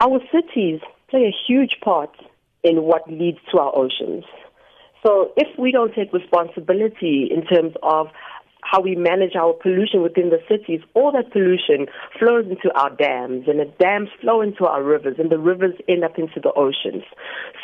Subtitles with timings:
[0.00, 2.10] Our cities play a huge part
[2.62, 4.24] in what leads to our oceans.
[5.06, 8.08] So if we don't take responsibility in terms of
[8.62, 11.86] how we manage our pollution within the cities, all that pollution
[12.18, 16.04] flows into our dams, and the dams flow into our rivers, and the rivers end
[16.04, 17.04] up into the oceans.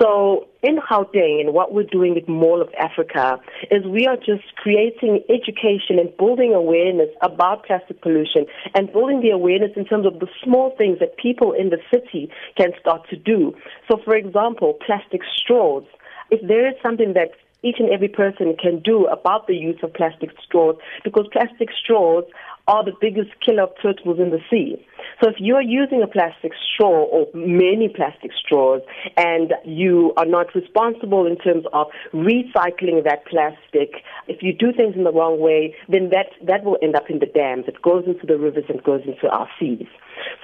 [0.00, 3.38] So in Gauteng, and what we're doing with Mall of Africa,
[3.70, 9.30] is we are just creating education and building awareness about plastic pollution, and building the
[9.30, 13.16] awareness in terms of the small things that people in the city can start to
[13.16, 13.54] do.
[13.90, 15.84] So, for example, plastic straws.
[16.30, 17.30] If there is something that
[17.66, 22.24] each and every person can do about the use of plastic straws because plastic straws
[22.68, 24.76] are the biggest killer of turtles in the sea.
[25.22, 28.82] So if you're using a plastic straw or many plastic straws
[29.16, 34.94] and you are not responsible in terms of recycling that plastic, if you do things
[34.94, 37.64] in the wrong way, then that, that will end up in the dams.
[37.66, 39.88] It goes into the rivers and goes into our seas.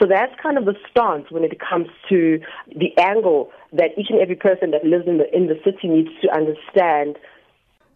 [0.00, 4.20] So that's kind of the stance when it comes to the angle that each and
[4.20, 7.16] every person that lives in the in the city needs to understand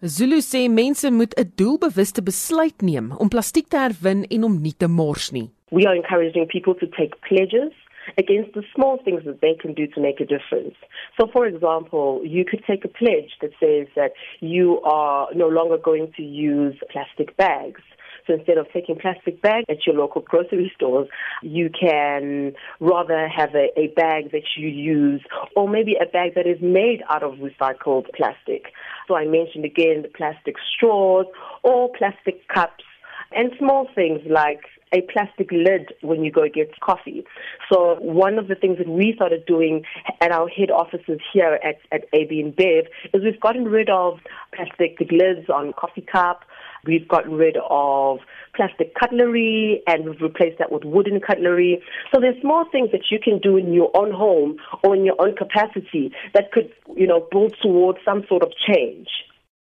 [0.04, 4.76] Zulu sê mense moet 'n doelbewuste besluit neem om plastiek te herwin en om nie
[4.76, 5.48] te mors nie.
[5.70, 7.72] We are encouraging people to take pledges
[8.18, 10.74] against the small things that they can do to make a difference.
[11.18, 15.78] So, for example, you could take a pledge that says that you are no longer
[15.78, 17.80] going to use plastic bags.
[18.26, 21.08] So instead of taking plastic bags at your local grocery stores,
[21.42, 25.22] you can rather have a, a bag that you use
[25.54, 28.72] or maybe a bag that is made out of recycled plastic.
[29.06, 31.26] So I mentioned again the plastic straws
[31.62, 32.84] or plastic cups
[33.32, 34.60] and small things like
[34.92, 37.24] a plastic lid when you go get coffee.
[37.70, 39.84] So one of the things that we started doing
[40.20, 44.18] at our head offices here at, at AB InBev is we've gotten rid of
[44.54, 46.42] plastic lids on coffee cup.
[46.86, 48.20] We've gotten rid of
[48.54, 51.82] plastic cutlery and we've replaced that with wooden cutlery.
[52.14, 55.16] So there's small things that you can do in your own home or in your
[55.18, 59.08] own capacity that could, you know, build towards some sort of change.